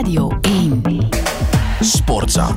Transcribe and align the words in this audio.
Radio 0.00 0.38
1. 0.40 0.82
Sportza. 1.80 2.56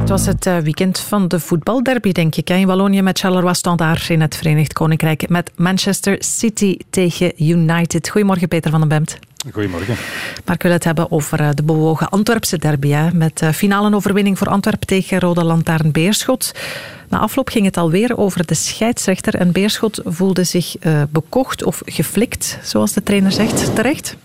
Het 0.00 0.08
was 0.08 0.26
het 0.26 0.46
eh, 0.46 0.58
weekend 0.58 0.98
van 0.98 1.28
de 1.28 1.40
voetbalderby, 1.40 2.12
denk 2.12 2.34
ik. 2.34 2.50
In 2.50 2.66
Wallonië 2.66 3.02
met 3.02 3.18
Charleroi 3.18 3.54
Standaard 3.54 4.08
in 4.08 4.20
het 4.20 4.36
Verenigd 4.36 4.72
Koninkrijk. 4.72 5.28
Met 5.28 5.50
Manchester 5.56 6.16
City 6.18 6.76
tegen 6.90 7.42
United. 7.42 8.08
Goedemorgen, 8.08 8.48
Peter 8.48 8.70
van 8.70 8.80
den 8.80 8.88
Bemt. 8.88 9.18
Goedemorgen. 9.52 9.96
Maar 10.44 10.54
ik 10.54 10.62
wil 10.62 10.72
het 10.72 10.84
hebben 10.84 11.10
over 11.10 11.40
eh, 11.40 11.48
de 11.54 11.62
bewogen 11.62 12.08
Antwerpse 12.08 12.58
derby. 12.58 12.88
Hè, 12.88 13.12
met 13.12 13.42
uh, 13.42 13.50
finale 13.50 13.94
overwinning 13.94 14.38
voor 14.38 14.48
Antwerp 14.48 14.82
tegen 14.82 15.20
Rode 15.20 15.44
Lantaarn 15.44 15.92
Beerschot. 15.92 16.54
Na 17.08 17.18
afloop 17.18 17.48
ging 17.48 17.64
het 17.64 17.76
alweer 17.76 18.18
over 18.18 18.46
de 18.46 18.54
scheidsrechter. 18.54 19.34
En 19.34 19.52
Beerschot 19.52 20.00
voelde 20.04 20.44
zich 20.44 20.76
uh, 20.86 21.02
bekocht 21.10 21.64
of 21.64 21.82
geflikt, 21.84 22.58
zoals 22.62 22.92
de 22.92 23.02
trainer 23.02 23.32
zegt. 23.32 23.74
Terecht? 23.74 24.16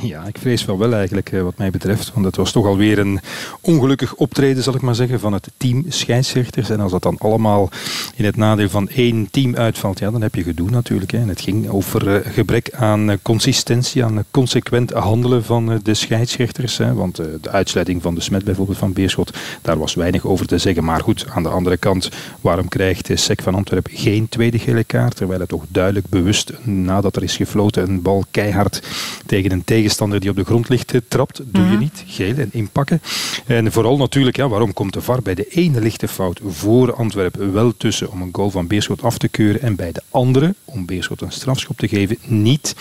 Ja, 0.00 0.26
ik 0.26 0.38
vrees 0.38 0.64
wel 0.64 0.78
wel 0.78 0.92
eigenlijk 0.94 1.30
wat 1.30 1.58
mij 1.58 1.70
betreft. 1.70 2.12
Want 2.12 2.26
het 2.26 2.36
was 2.36 2.52
toch 2.52 2.66
alweer 2.66 2.98
een 2.98 3.20
ongelukkig 3.60 4.14
optreden, 4.14 4.62
zal 4.62 4.74
ik 4.74 4.80
maar 4.80 4.94
zeggen, 4.94 5.20
van 5.20 5.32
het 5.32 5.50
team 5.56 5.84
scheidsrechters. 5.88 6.70
En 6.70 6.80
als 6.80 6.92
dat 6.92 7.02
dan 7.02 7.18
allemaal 7.18 7.70
in 8.14 8.24
het 8.24 8.36
nadeel 8.36 8.68
van 8.68 8.88
één 8.88 9.28
team 9.30 9.56
uitvalt, 9.56 9.98
ja, 9.98 10.10
dan 10.10 10.22
heb 10.22 10.34
je 10.34 10.42
gedoe 10.42 10.70
natuurlijk. 10.70 11.10
Hè. 11.10 11.18
En 11.18 11.28
het 11.28 11.40
ging 11.40 11.68
over 11.68 12.22
gebrek 12.24 12.72
aan 12.72 13.18
consistentie, 13.22 14.04
aan 14.04 14.24
consequent 14.30 14.90
handelen 14.90 15.44
van 15.44 15.80
de 15.82 15.94
scheidsrechters. 15.94 16.76
Hè. 16.78 16.94
Want 16.94 17.16
de 17.16 17.50
uitsluiting 17.50 18.02
van 18.02 18.14
de 18.14 18.20
Smet 18.20 18.44
bijvoorbeeld 18.44 18.78
van 18.78 18.92
Beerschot, 18.92 19.38
daar 19.62 19.78
was 19.78 19.94
weinig 19.94 20.26
over 20.26 20.46
te 20.46 20.58
zeggen. 20.58 20.84
Maar 20.84 21.00
goed, 21.00 21.26
aan 21.28 21.42
de 21.42 21.48
andere 21.48 21.76
kant, 21.76 22.08
waarom 22.40 22.68
krijgt 22.68 23.10
SEC 23.14 23.42
van 23.42 23.54
Antwerpen 23.54 23.92
geen 23.96 24.28
tweede 24.28 24.58
gele 24.58 24.84
kaart? 24.84 25.16
Terwijl 25.16 25.40
het 25.40 25.48
toch 25.48 25.64
duidelijk 25.68 26.08
bewust, 26.08 26.52
nadat 26.62 27.16
er 27.16 27.22
is 27.22 27.36
gefloten, 27.36 27.88
een 27.88 28.02
bal 28.02 28.24
keihard 28.30 28.82
tegen 29.26 29.52
een 29.52 29.64
tegenstander 29.72 30.20
die 30.20 30.30
op 30.30 30.36
de 30.36 30.44
grond 30.44 30.68
ligt 30.68 30.94
trapt, 31.08 31.40
doe 31.44 31.66
je 31.66 31.76
niet. 31.76 32.04
Geel 32.06 32.36
en 32.36 32.48
inpakken. 32.52 33.02
En 33.46 33.72
vooral 33.72 33.96
natuurlijk, 33.96 34.36
ja, 34.36 34.48
waarom 34.48 34.72
komt 34.72 34.92
de 34.92 35.00
VAR 35.00 35.22
bij 35.22 35.34
de 35.34 35.48
ene 35.48 35.80
lichte 35.80 36.08
fout 36.08 36.40
voor 36.46 36.94
Antwerpen 36.94 37.52
wel 37.52 37.76
tussen 37.76 38.10
om 38.10 38.22
een 38.22 38.28
goal 38.32 38.50
van 38.50 38.66
Beerschot 38.66 39.02
af 39.02 39.18
te 39.18 39.28
keuren 39.28 39.62
en 39.62 39.76
bij 39.76 39.92
de 39.92 40.02
andere, 40.10 40.54
om 40.64 40.86
Beerschot 40.86 41.20
een 41.20 41.32
strafschop 41.32 41.78
te 41.78 41.88
geven, 41.88 42.16
niet. 42.24 42.74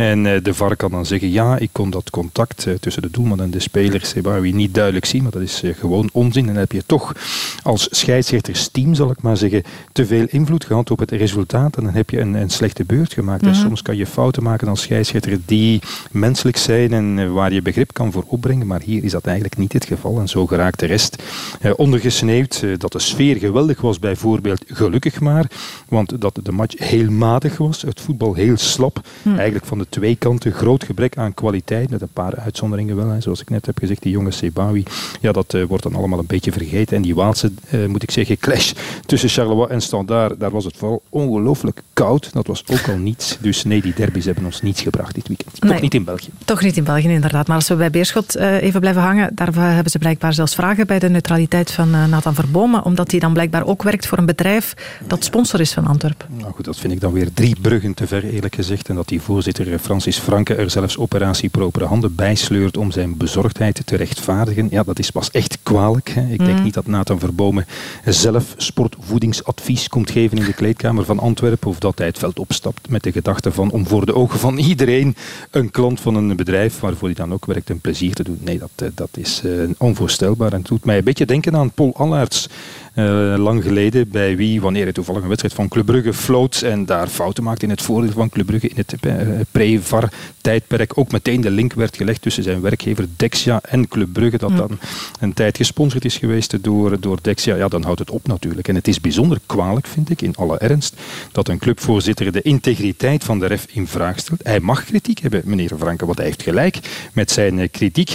En 0.00 0.22
de 0.22 0.54
VAR 0.54 0.76
kan 0.76 0.90
dan 0.90 1.06
zeggen, 1.06 1.30
ja, 1.30 1.58
ik 1.58 1.68
kon 1.72 1.90
dat 1.90 2.10
contact 2.10 2.66
tussen 2.80 3.02
de 3.02 3.10
doelman 3.10 3.40
en 3.40 3.50
de 3.50 3.60
speler 3.60 4.04
Sebawi 4.04 4.52
niet 4.52 4.74
duidelijk 4.74 5.04
zien, 5.04 5.22
maar 5.22 5.32
dat 5.32 5.42
is 5.42 5.62
gewoon 5.78 6.08
onzin. 6.12 6.42
En 6.42 6.52
dan 6.52 6.56
heb 6.56 6.72
je 6.72 6.82
toch 6.86 7.14
als 7.62 7.88
scheidsrechtersteam, 7.90 8.94
zal 8.94 9.10
ik 9.10 9.22
maar 9.22 9.36
zeggen, 9.36 9.62
te 9.92 10.06
veel 10.06 10.26
invloed 10.28 10.64
gehad 10.64 10.90
op 10.90 10.98
het 10.98 11.10
resultaat 11.10 11.76
en 11.76 11.84
dan 11.84 11.94
heb 11.94 12.10
je 12.10 12.20
een, 12.20 12.34
een 12.34 12.50
slechte 12.50 12.84
beurt 12.84 13.12
gemaakt. 13.12 13.42
En 13.42 13.54
soms 13.54 13.82
kan 13.82 13.96
je 13.96 14.06
fouten 14.06 14.42
maken 14.42 14.68
als 14.68 14.80
scheidsrechter 14.80 15.38
die 15.46 15.80
menselijk 16.10 16.56
zijn 16.56 16.92
en 16.92 17.32
waar 17.32 17.52
je 17.52 17.62
begrip 17.62 17.92
kan 17.92 18.12
voor 18.12 18.24
opbrengen. 18.26 18.66
Maar 18.66 18.80
hier 18.84 19.04
is 19.04 19.12
dat 19.12 19.24
eigenlijk 19.24 19.56
niet 19.56 19.72
het 19.72 19.84
geval. 19.84 20.18
En 20.18 20.28
zo 20.28 20.46
geraakt 20.46 20.78
de 20.78 20.86
rest 20.86 21.22
eh, 21.60 21.72
ondergesneeuwd. 21.76 22.60
Eh, 22.62 22.70
dat 22.78 22.92
de 22.92 22.98
sfeer 22.98 23.36
geweldig 23.36 23.80
was 23.80 23.98
bijvoorbeeld, 23.98 24.64
gelukkig 24.66 25.20
maar. 25.20 25.50
Want 25.88 26.20
dat 26.20 26.40
de 26.42 26.52
match 26.52 26.78
heel 26.78 27.10
matig 27.10 27.56
was. 27.56 27.82
Het 27.82 28.00
voetbal 28.00 28.34
heel 28.34 28.56
slap. 28.56 29.00
Hm. 29.22 29.34
Eigenlijk 29.34 29.66
van 29.66 29.78
de 29.78 29.88
twee 29.90 30.16
kanten 30.16 30.52
groot 30.52 30.84
gebrek 30.84 31.16
aan 31.16 31.34
kwaliteit. 31.34 31.90
Met 31.90 32.02
een 32.02 32.08
paar 32.12 32.36
uitzonderingen 32.36 32.96
wel. 32.96 33.08
Hè. 33.08 33.20
Zoals 33.20 33.40
ik 33.40 33.50
net 33.50 33.66
heb 33.66 33.78
gezegd, 33.78 34.02
die 34.02 34.12
jonge 34.12 34.30
Sebawi. 34.30 34.82
Ja, 35.20 35.32
dat 35.32 35.54
uh, 35.54 35.64
wordt 35.64 35.82
dan 35.82 35.94
allemaal 35.94 36.18
een 36.18 36.26
beetje 36.26 36.52
vergeten. 36.52 36.96
En 36.96 37.02
die 37.02 37.14
Waalse, 37.14 37.52
moet 37.86 38.02
ik 38.02 38.10
zeggen, 38.10 38.38
clash 38.38 38.72
tussen 39.06 39.28
Charleroi 39.28 39.68
en 39.68 39.80
Standaard. 39.80 40.40
Daar 40.40 40.50
was 40.50 40.64
het 40.64 40.76
vooral 40.76 41.02
ongelooflijk 41.08 41.82
koud. 41.92 42.32
Dat 42.32 42.46
was 42.46 42.64
ook 42.66 42.88
al 42.88 42.96
niets. 42.96 43.38
Dus 43.40 43.64
nee, 43.64 43.80
die 43.80 43.94
derbies 43.94 44.24
hebben 44.24 44.44
ons 44.44 44.62
niets 44.62 44.80
gebracht 44.80 45.14
dit 45.14 45.28
weekend. 45.28 45.62
Nee. 45.62 45.72
Toch 45.72 45.80
niet 45.80 45.94
in 45.94 46.04
België. 46.04 46.28
Toch 46.44 46.62
niet 46.62 46.76
in 46.76 46.84
België, 46.84 47.08
inderdaad. 47.08 47.46
Maar 47.46 47.56
als 47.56 47.68
we 47.68 47.74
bij 47.74 47.90
Beerschot 47.90 48.36
uh, 48.36 48.62
even 48.62 48.80
blijven 48.80 49.02
hangen, 49.02 49.30
daar 49.34 49.54
hebben 49.54 49.90
ze 49.90 49.98
blijkbaar 49.98 50.34
zelfs 50.34 50.54
vragen 50.54 50.86
bij 50.86 50.98
de 50.98 51.08
neutraliteit 51.08 51.70
van 51.70 51.90
Nathan 51.90 52.34
Verbomen, 52.34 52.84
omdat 52.84 53.10
hij 53.10 53.20
dan 53.20 53.32
blijkbaar 53.32 53.66
ook 53.66 53.82
werkt 53.82 54.06
voor 54.06 54.18
een 54.18 54.26
bedrijf 54.26 54.74
dat 55.06 55.24
sponsor 55.24 55.60
is 55.60 55.72
van 55.72 55.86
Antwerpen. 55.86 56.26
Nou 56.36 56.52
goed, 56.52 56.64
dat 56.64 56.78
vind 56.78 56.92
ik 56.92 57.00
dan 57.00 57.12
weer 57.12 57.32
drie 57.32 57.56
bruggen 57.60 57.94
te 57.94 58.06
ver, 58.06 58.24
eerlijk 58.24 58.54
gezegd. 58.54 58.88
En 58.88 58.94
dat 58.94 59.08
die 59.08 59.20
voorzitter 59.20 59.66
Francis 59.80 60.18
Franke 60.18 60.54
er 60.54 60.70
zelfs 60.70 60.98
operatie 60.98 61.48
propere 61.48 61.84
handen 61.84 62.14
bij 62.14 62.34
sleurt 62.34 62.76
om 62.76 62.90
zijn 62.90 63.16
bezorgdheid 63.16 63.82
te 63.84 63.96
rechtvaardigen. 63.96 64.68
Ja, 64.70 64.82
dat 64.82 64.98
is 64.98 65.10
pas 65.10 65.30
echt 65.30 65.58
kwalijk. 65.62 66.08
Hè. 66.08 66.26
Ik 66.32 66.38
denk 66.38 66.58
mm. 66.58 66.64
niet 66.64 66.74
dat 66.74 66.86
Nathan 66.86 67.18
Verbomen 67.18 67.66
zelf 68.04 68.54
sportvoedingsadvies 68.56 69.88
komt 69.88 70.10
geven 70.10 70.38
in 70.38 70.44
de 70.44 70.52
kleedkamer 70.52 71.04
van 71.04 71.18
Antwerpen, 71.18 71.68
of 71.68 71.78
dat 71.78 71.98
hij 71.98 72.06
het 72.06 72.18
veld 72.18 72.38
opstapt 72.38 72.90
met 72.90 73.02
de 73.02 73.12
gedachte 73.12 73.52
van 73.52 73.70
om 73.70 73.86
voor 73.86 74.06
de 74.06 74.14
ogen 74.14 74.38
van 74.38 74.58
iedereen 74.58 75.16
een 75.50 75.70
klant 75.70 76.00
van 76.00 76.14
een 76.14 76.36
bedrijf 76.36 76.80
waarvoor 76.80 77.08
hij 77.08 77.16
dan 77.16 77.32
ook 77.32 77.46
werkt 77.46 77.70
een 77.70 77.80
plezier 77.80 78.14
te 78.14 78.22
doen. 78.22 78.38
Nee, 78.40 78.58
dat, 78.58 78.90
dat 78.94 79.10
is 79.16 79.42
uh, 79.44 79.70
onvoorstelbaar 79.78 80.52
en 80.52 80.58
het 80.58 80.68
doet 80.68 80.84
mij 80.84 80.98
een 80.98 81.04
beetje 81.04 81.26
denken 81.26 81.56
aan 81.56 81.70
Paul 81.70 81.94
Allaerts. 81.96 82.48
Uh, 82.94 83.34
lang 83.38 83.62
geleden, 83.62 84.08
bij 84.08 84.36
wie, 84.36 84.60
wanneer 84.60 84.82
hij 84.82 84.92
toevallig 84.92 85.22
een 85.22 85.28
wedstrijd 85.28 85.54
van 85.54 85.68
Club 85.68 85.86
Brugge 85.86 86.12
floot 86.12 86.62
en 86.62 86.86
daar 86.86 87.08
fouten 87.08 87.44
maakte 87.44 87.64
in 87.64 87.70
het 87.70 87.82
voordeel 87.82 88.12
van 88.12 88.28
Club 88.28 88.46
Brugge 88.46 88.68
in 88.68 88.76
het 88.76 88.94
uh, 89.00 89.40
pre-VAR-tijdperk, 89.50 90.98
ook 90.98 91.12
meteen 91.12 91.40
de 91.40 91.50
link 91.50 91.72
werd 91.72 91.96
gelegd 91.96 92.22
tussen 92.22 92.42
zijn 92.42 92.60
werkgever 92.60 93.06
Dexia 93.16 93.60
en 93.62 93.88
Club 93.88 94.12
Brugge, 94.12 94.38
dat 94.38 94.56
dan 94.56 94.78
een 95.20 95.32
tijd 95.32 95.56
gesponsord 95.56 96.04
is 96.04 96.16
geweest 96.16 96.62
door, 96.62 97.00
door 97.00 97.18
Dexia. 97.22 97.56
Ja, 97.56 97.68
dan 97.68 97.82
houdt 97.82 97.98
het 97.98 98.10
op 98.10 98.26
natuurlijk. 98.26 98.68
En 98.68 98.74
het 98.74 98.88
is 98.88 99.00
bijzonder 99.00 99.38
kwalijk, 99.46 99.86
vind 99.86 100.10
ik, 100.10 100.22
in 100.22 100.36
alle 100.36 100.58
ernst, 100.58 100.94
dat 101.32 101.48
een 101.48 101.58
clubvoorzitter 101.58 102.32
de 102.32 102.42
integriteit 102.42 103.24
van 103.24 103.38
de 103.38 103.46
ref 103.46 103.66
in 103.72 103.86
vraag 103.86 104.18
stelt. 104.18 104.40
Hij 104.42 104.60
mag 104.60 104.84
kritiek 104.84 105.18
hebben, 105.18 105.42
meneer 105.44 105.70
Franke, 105.78 106.06
want 106.06 106.18
hij 106.18 106.26
heeft 106.26 106.42
gelijk 106.42 106.78
met 107.12 107.30
zijn 107.30 107.58
uh, 107.58 107.68
kritiek, 107.70 108.14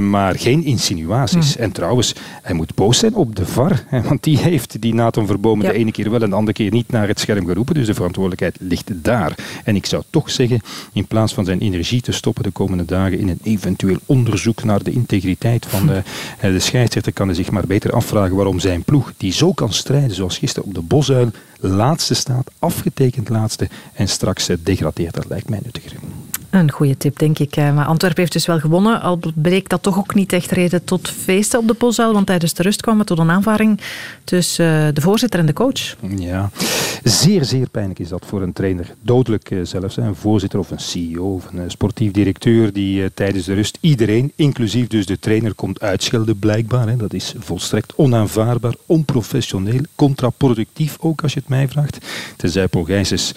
maar 0.00 0.38
geen 0.38 0.64
insinuaties. 0.64 1.56
Mm. 1.56 1.62
En 1.62 1.72
trouwens, 1.72 2.14
hij 2.42 2.54
moet 2.54 2.74
boos 2.74 2.98
zijn 2.98 3.14
op 3.14 3.36
de 3.36 3.46
VAR. 3.46 3.84
Want 4.08 4.22
die 4.22 4.38
heeft 4.38 4.80
die 4.80 4.94
Nathan 4.94 5.26
Verbomen 5.26 5.66
ja. 5.66 5.72
de 5.72 5.78
ene 5.78 5.92
keer 5.92 6.10
wel 6.10 6.22
en 6.22 6.30
de 6.30 6.36
andere 6.36 6.52
keer 6.52 6.70
niet 6.70 6.90
naar 6.90 7.08
het 7.08 7.20
scherm 7.20 7.46
geroepen. 7.46 7.74
Dus 7.74 7.86
de 7.86 7.94
verantwoordelijkheid 7.94 8.56
ligt 8.60 9.04
daar. 9.04 9.34
En 9.64 9.76
ik 9.76 9.86
zou 9.86 10.02
toch 10.10 10.30
zeggen, 10.30 10.60
in 10.92 11.06
plaats 11.06 11.34
van 11.34 11.44
zijn 11.44 11.60
energie 11.60 12.00
te 12.00 12.12
stoppen 12.12 12.42
de 12.42 12.50
komende 12.50 12.84
dagen 12.84 13.18
in 13.18 13.28
een 13.28 13.40
eventueel 13.42 13.96
onderzoek 14.06 14.64
naar 14.64 14.82
de 14.82 14.92
integriteit 14.92 15.66
van 15.66 15.86
de, 15.86 16.02
de 16.40 16.58
scheidsrechter, 16.58 17.12
kan 17.12 17.26
hij 17.26 17.36
zich 17.36 17.50
maar 17.50 17.66
beter 17.66 17.92
afvragen 17.92 18.36
waarom 18.36 18.60
zijn 18.60 18.82
ploeg, 18.82 19.12
die 19.16 19.32
zo 19.32 19.52
kan 19.52 19.72
strijden 19.72 20.14
zoals 20.14 20.38
gisteren 20.38 20.68
op 20.68 20.74
de 20.74 20.80
Bosuil, 20.80 21.30
laatste 21.60 22.14
staat, 22.14 22.50
afgetekend 22.58 23.28
laatste 23.28 23.68
en 23.92 24.08
straks 24.08 24.48
degradeert. 24.62 25.14
Dat 25.14 25.28
lijkt 25.28 25.48
mij 25.48 25.60
nuttiger. 25.62 25.92
Een 26.50 26.70
goede 26.70 26.96
tip, 26.96 27.18
denk 27.18 27.38
ik. 27.38 27.56
Maar 27.56 27.84
Antwerpen 27.84 28.20
heeft 28.20 28.32
dus 28.32 28.46
wel 28.46 28.58
gewonnen. 28.58 29.00
Al 29.00 29.20
bleek 29.34 29.68
dat 29.68 29.82
toch 29.82 29.98
ook 29.98 30.14
niet 30.14 30.32
echt 30.32 30.50
reden 30.50 30.84
tot 30.84 31.08
feesten 31.08 31.58
op 31.58 31.66
de 31.66 31.74
Bosuil. 31.78 32.12
Want 32.12 32.26
tijdens 32.26 32.54
de 32.54 32.62
rust 32.62 32.80
kwam 32.80 32.98
het 32.98 33.06
tot 33.06 33.18
een 33.18 33.30
aanvaring 33.30 33.80
tussen 34.24 34.94
de 34.94 35.00
voorzitter 35.00 35.40
en 35.40 35.46
de 35.46 35.52
coach. 35.52 35.96
Ja, 36.16 36.50
zeer, 37.02 37.44
zeer 37.44 37.68
pijnlijk 37.68 37.98
is 37.98 38.08
dat 38.08 38.24
voor 38.26 38.42
een 38.42 38.52
trainer. 38.52 38.94
Dodelijk 39.00 39.50
zelfs. 39.62 39.96
Een 39.96 40.14
voorzitter 40.14 40.58
of 40.58 40.70
een 40.70 40.80
CEO 40.80 41.34
of 41.34 41.48
een 41.52 41.70
sportief 41.70 42.12
directeur 42.12 42.72
die 42.72 43.14
tijdens 43.14 43.44
de 43.44 43.54
rust 43.54 43.78
iedereen, 43.80 44.32
inclusief 44.34 44.86
dus 44.86 45.06
de 45.06 45.18
trainer, 45.18 45.54
komt 45.54 45.80
uitschelden 45.80 46.38
blijkbaar. 46.38 46.96
Dat 46.96 47.12
is 47.12 47.34
volstrekt 47.38 47.94
onaanvaardbaar, 47.96 48.74
onprofessioneel, 48.86 49.80
contraproductief 49.94 50.96
ook 51.00 51.22
als 51.22 51.32
je 51.32 51.38
het 51.40 51.48
mij 51.48 51.68
vraagt. 51.68 51.98
Tenzij 52.36 52.68
Paul 52.68 52.84
Gijsens 52.84 53.34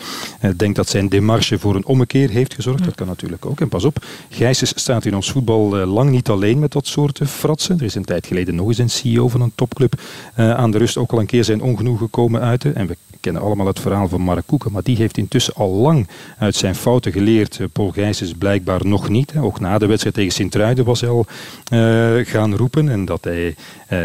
denkt 0.56 0.76
dat 0.76 0.90
zijn 0.90 1.10
demarche 1.10 1.60
voor 1.60 1.76
een 1.76 1.86
ommekeer 1.86 2.30
heeft 2.30 2.54
gezorgd. 2.54 3.00
Natuurlijk 3.06 3.46
ook. 3.46 3.62
En 3.62 3.70
pas 3.70 3.84
op, 3.84 4.06
Gijsens 4.30 4.74
staat 4.76 5.06
in 5.06 5.16
ons 5.16 5.32
voetbal 5.32 5.80
uh, 5.80 5.94
lang 5.94 6.10
niet 6.10 6.30
alleen 6.30 6.60
met 6.60 6.72
dat 6.72 6.88
soort 6.88 7.20
uh, 7.20 7.28
fratsen. 7.28 7.78
Er 7.78 7.86
is 7.86 7.96
een 7.96 8.06
tijd 8.06 8.28
geleden 8.28 8.56
nog 8.56 8.68
eens 8.68 8.78
een 8.78 8.90
CEO 8.90 9.28
van 9.28 9.42
een 9.42 9.52
topclub 9.56 9.94
uh, 10.40 10.54
aan 10.54 10.72
de 10.72 10.78
rust 10.78 10.98
ook 10.98 11.12
al 11.12 11.20
een 11.20 11.26
keer 11.26 11.44
zijn 11.44 11.62
ongenoegen 11.62 12.10
komen 12.10 12.42
uiten. 12.42 12.76
En 12.76 12.88
we 12.88 12.98
kennen 13.22 13.42
allemaal 13.42 13.66
het 13.66 13.80
verhaal 13.80 14.08
van 14.08 14.22
Mark 14.22 14.44
Koeken, 14.46 14.72
maar 14.72 14.84
die 14.84 14.96
heeft 14.96 15.18
intussen 15.18 15.54
al 15.54 15.70
lang 15.70 16.08
uit 16.38 16.56
zijn 16.56 16.76
fouten 16.76 17.12
geleerd. 17.12 17.60
Paul 17.74 17.92
Gijsens 17.92 18.34
blijkbaar 18.34 18.86
nog 18.86 19.10
niet. 19.10 19.34
Ook 19.42 19.60
na 19.60 19.78
de 19.78 19.86
wedstrijd 19.86 20.16
tegen 20.16 20.32
Sint-Truiden 20.32 20.86
was 20.86 21.02
hij 21.02 21.10
al 21.10 21.26
gaan 22.24 22.56
roepen. 22.56 22.90
En 22.90 23.06
dat 23.06 23.24
hij 23.24 23.56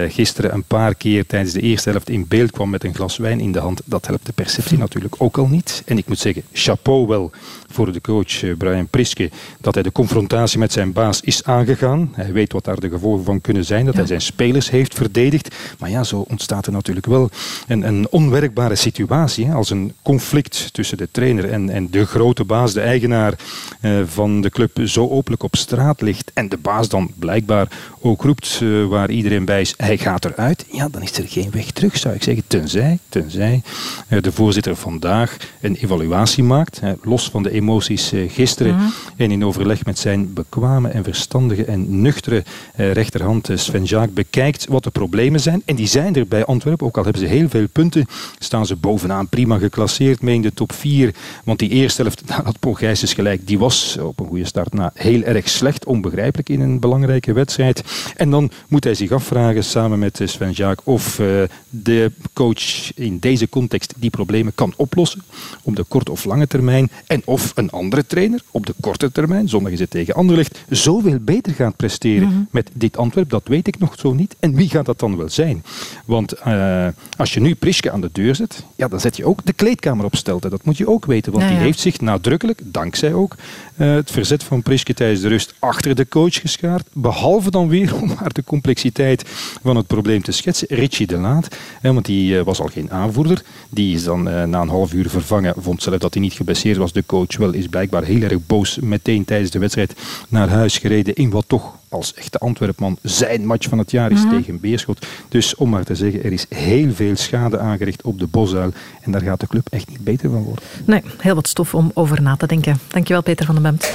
gisteren 0.08 0.54
een 0.54 0.62
paar 0.62 0.94
keer 0.94 1.26
tijdens 1.26 1.52
de 1.52 1.60
eerste 1.60 1.90
helft 1.90 2.08
in 2.08 2.28
beeld 2.28 2.50
kwam 2.50 2.70
met 2.70 2.84
een 2.84 2.94
glas 2.94 3.16
wijn 3.16 3.40
in 3.40 3.52
de 3.52 3.58
hand, 3.58 3.80
dat 3.84 4.06
helpt 4.06 4.26
de 4.26 4.32
perceptie 4.32 4.78
natuurlijk 4.78 5.14
ook 5.18 5.38
al 5.38 5.46
niet. 5.46 5.82
En 5.86 5.98
ik 5.98 6.06
moet 6.06 6.18
zeggen, 6.18 6.42
chapeau 6.52 7.06
wel 7.06 7.30
voor 7.70 7.92
de 7.92 8.00
coach 8.00 8.56
Brian 8.58 8.86
Priske 8.86 9.30
dat 9.60 9.74
hij 9.74 9.82
de 9.82 9.92
confrontatie 9.92 10.58
met 10.58 10.72
zijn 10.72 10.92
baas 10.92 11.20
is 11.20 11.44
aangegaan. 11.44 12.12
Hij 12.12 12.32
weet 12.32 12.52
wat 12.52 12.64
daar 12.64 12.80
de 12.80 12.88
gevolgen 12.88 13.24
van 13.24 13.40
kunnen 13.40 13.64
zijn, 13.64 13.84
dat 13.84 13.94
ja. 13.94 13.98
hij 13.98 14.08
zijn 14.08 14.20
spelers 14.20 14.70
heeft 14.70 14.94
verdedigd. 14.94 15.54
Maar 15.78 15.90
ja, 15.90 16.04
zo 16.04 16.24
ontstaat 16.28 16.66
er 16.66 16.72
natuurlijk 16.72 17.06
wel 17.06 17.30
een, 17.66 17.82
een 17.86 18.06
onwerkbare 18.10 18.74
situatie 18.74 19.04
situatie, 19.06 19.52
als 19.52 19.70
een 19.70 19.92
conflict 20.02 20.72
tussen 20.72 20.96
de 20.96 21.08
trainer 21.10 21.50
en, 21.50 21.70
en 21.70 21.90
de 21.90 22.06
grote 22.06 22.44
baas, 22.44 22.72
de 22.72 22.80
eigenaar 22.80 23.34
uh, 23.80 24.00
van 24.06 24.40
de 24.40 24.50
club, 24.50 24.78
zo 24.84 25.08
openlijk 25.08 25.42
op 25.42 25.56
straat 25.56 26.00
ligt 26.00 26.30
en 26.34 26.48
de 26.48 26.56
baas 26.56 26.88
dan 26.88 27.10
blijkbaar 27.18 27.68
ook 28.00 28.22
roept 28.22 28.60
uh, 28.62 28.86
waar 28.86 29.10
iedereen 29.10 29.44
bij 29.44 29.60
is, 29.60 29.74
hij 29.76 29.98
gaat 29.98 30.24
eruit, 30.24 30.66
ja, 30.70 30.88
dan 30.88 31.02
is 31.02 31.18
er 31.18 31.28
geen 31.28 31.50
weg 31.50 31.70
terug, 31.70 31.96
zou 31.96 32.14
ik 32.14 32.22
zeggen. 32.22 32.44
Tenzij, 32.46 32.98
tenzij 33.08 33.62
uh, 34.08 34.22
de 34.22 34.32
voorzitter 34.32 34.76
vandaag 34.76 35.36
een 35.60 35.74
evaluatie 35.74 36.42
maakt, 36.42 36.80
los 37.02 37.30
van 37.30 37.42
de 37.42 37.50
emoties 37.50 38.12
gisteren 38.28 38.74
mm. 38.74 38.92
en 39.16 39.30
in 39.30 39.44
overleg 39.44 39.84
met 39.84 39.98
zijn 39.98 40.32
bekwame 40.32 40.88
en 40.88 41.04
verstandige 41.04 41.64
en 41.64 42.00
nuchtere 42.00 42.44
rechterhand 42.76 43.48
Sven 43.54 43.84
Jaak 43.84 44.14
bekijkt 44.14 44.66
wat 44.68 44.84
de 44.84 44.90
problemen 44.90 45.40
zijn. 45.40 45.62
En 45.64 45.76
die 45.76 45.86
zijn 45.86 46.14
er 46.14 46.26
bij 46.26 46.44
Antwerpen, 46.44 46.86
ook 46.86 46.96
al 46.96 47.02
hebben 47.02 47.22
ze 47.22 47.28
heel 47.28 47.48
veel 47.48 47.68
punten, 47.68 48.06
staan 48.38 48.66
ze 48.66 48.76
bovenaan 48.96 49.28
prima 49.28 49.58
geclasseerd 49.58 50.22
mee 50.22 50.34
in 50.34 50.42
de 50.42 50.54
top 50.54 50.72
4. 50.72 51.14
Want 51.44 51.58
die 51.58 51.68
eerste 51.68 52.02
helft, 52.02 52.22
dat 52.44 52.58
Paul 52.60 52.78
is 52.78 53.12
gelijk, 53.12 53.46
die 53.46 53.58
was 53.58 53.98
op 54.00 54.20
een 54.20 54.26
goede 54.26 54.44
start 54.44 54.72
na 54.72 54.90
heel 54.94 55.22
erg 55.22 55.48
slecht, 55.48 55.84
onbegrijpelijk 55.84 56.48
in 56.48 56.60
een 56.60 56.80
belangrijke 56.80 57.32
wedstrijd. 57.32 57.82
En 58.16 58.30
dan 58.30 58.50
moet 58.68 58.84
hij 58.84 58.94
zich 58.94 59.10
afvragen, 59.10 59.64
samen 59.64 59.98
met 59.98 60.20
Sven 60.24 60.50
Jaak, 60.50 60.80
of 60.84 61.18
uh, 61.18 61.42
de 61.70 62.12
coach 62.32 62.94
in 62.94 63.18
deze 63.18 63.48
context 63.48 63.94
die 63.96 64.10
problemen 64.10 64.54
kan 64.54 64.72
oplossen, 64.76 65.22
op 65.62 65.76
de 65.76 65.84
korte 65.84 66.10
of 66.10 66.24
lange 66.24 66.46
termijn. 66.46 66.90
En 67.06 67.22
of 67.24 67.52
een 67.54 67.70
andere 67.70 68.06
trainer 68.06 68.40
op 68.50 68.66
de 68.66 68.74
korte 68.80 69.12
termijn, 69.12 69.48
zondag 69.48 69.72
is 69.72 69.80
het 69.80 69.90
tegen 69.90 70.14
Anderlecht, 70.14 70.64
zoveel 70.68 71.18
beter 71.20 71.52
gaat 71.52 71.76
presteren 71.76 72.28
mm 72.28 72.34
-hmm. 72.34 72.48
met 72.50 72.70
dit 72.72 72.96
Antwerp, 72.96 73.30
dat 73.30 73.48
weet 73.48 73.66
ik 73.66 73.78
nog 73.78 73.94
zo 73.98 74.12
niet. 74.12 74.36
En 74.40 74.54
wie 74.54 74.68
gaat 74.68 74.86
dat 74.86 74.98
dan 74.98 75.16
wel 75.16 75.28
zijn? 75.28 75.64
Want 76.04 76.34
uh, 76.46 76.86
als 77.16 77.34
je 77.34 77.40
nu 77.40 77.54
Priske 77.54 77.90
aan 77.90 78.00
de 78.00 78.10
deur 78.12 78.34
zet, 78.34 78.64
ja, 78.76 78.85
dan 78.90 79.00
zet 79.00 79.16
je 79.16 79.24
ook 79.24 79.40
de 79.44 79.52
kleedkamer 79.52 80.04
op 80.04 80.16
stelte. 80.16 80.48
Dat 80.48 80.64
moet 80.64 80.76
je 80.76 80.88
ook 80.88 81.04
weten, 81.04 81.32
want 81.32 81.44
ja. 81.44 81.50
die 81.50 81.58
heeft 81.58 81.78
zich 81.78 82.00
nadrukkelijk, 82.00 82.60
dankzij 82.64 83.12
ook 83.12 83.34
uh, 83.76 83.94
het 83.94 84.10
verzet 84.10 84.42
van 84.42 84.62
Priske 84.62 84.94
tijdens 84.94 85.20
de 85.20 85.28
rust, 85.28 85.54
achter 85.58 85.94
de 85.94 86.08
coach 86.08 86.40
geschaard. 86.40 86.88
Behalve 86.92 87.50
dan 87.50 87.68
weer, 87.68 87.94
om 88.02 88.08
maar 88.08 88.32
de 88.32 88.44
complexiteit 88.44 89.22
van 89.62 89.76
het 89.76 89.86
probleem 89.86 90.22
te 90.22 90.32
schetsen, 90.32 90.68
Richie 90.70 91.06
de 91.06 91.18
Laat. 91.18 91.56
Hè, 91.80 91.92
want 91.92 92.06
die 92.06 92.34
uh, 92.34 92.42
was 92.42 92.60
al 92.60 92.66
geen 92.66 92.90
aanvoerder. 92.90 93.42
Die 93.68 93.94
is 93.94 94.04
dan 94.04 94.22
na 94.22 94.60
een 94.60 94.68
half 94.68 94.92
uur 94.92 95.10
vervangen, 95.10 95.54
vond 95.56 95.82
zelf 95.82 95.98
dat 95.98 96.14
hij 96.14 96.22
niet 96.22 96.32
geblesseerd 96.32 96.76
was. 96.76 96.92
De 96.92 97.06
coach 97.06 97.36
wel 97.36 97.52
is 97.52 97.66
blijkbaar 97.66 98.04
heel 98.04 98.22
erg 98.22 98.46
boos 98.46 98.78
meteen 98.78 99.24
tijdens 99.24 99.50
de 99.50 99.58
wedstrijd 99.58 99.94
naar 100.28 100.48
huis 100.48 100.78
gereden 100.78 101.14
in 101.14 101.30
wat 101.30 101.44
toch 101.46 101.74
als 101.88 102.14
echte 102.14 102.38
Antwerpman 102.38 102.98
zijn 103.02 103.46
match 103.46 103.68
van 103.68 103.78
het 103.78 103.90
jaar 103.90 104.10
is 104.10 104.22
mm 104.22 104.28
-hmm. 104.28 104.38
tegen 104.38 104.60
Beerschot. 104.60 105.06
Dus 105.28 105.54
om 105.54 105.70
maar 105.70 105.84
te 105.84 105.94
zeggen, 105.94 106.24
er 106.24 106.32
is 106.32 106.46
heel 106.48 106.92
veel 106.92 107.16
schade 107.16 107.58
aangericht 107.58 108.02
op 108.02 108.18
de 108.18 108.26
Bosuil. 108.26 108.72
En 109.00 109.10
daar 109.10 109.22
gaat 109.22 109.40
de 109.40 109.46
club 109.46 109.66
echt 109.70 109.88
niet 109.88 110.04
beter 110.04 110.30
van 110.30 110.42
worden. 110.42 110.64
Nee, 110.84 111.02
heel 111.18 111.34
wat 111.34 111.48
stof 111.48 111.74
om 111.74 111.90
over 111.94 112.22
na 112.22 112.36
te 112.36 112.46
denken. 112.46 112.78
Dankjewel 112.88 113.22
Peter 113.22 113.46
van 113.46 113.54
den 113.54 113.64
Bemt. 113.64 113.92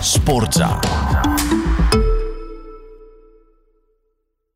Sportza. 0.00 0.78